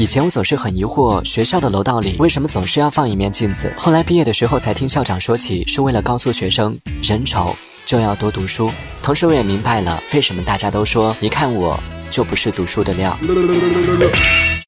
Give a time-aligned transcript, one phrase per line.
[0.00, 3.70] 以前我总是很疑惑，学校的楼道里为什么总是要放一面镜子。
[3.76, 8.70] 后来毕业的时候才听校长说起，是为了告诉学生，人丑就要多读书。
[9.02, 11.78] 同时我也明白了，为什么大家都说，一看我
[12.10, 13.14] 就不是读书的料。